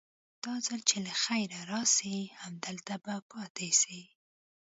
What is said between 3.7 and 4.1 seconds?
سي.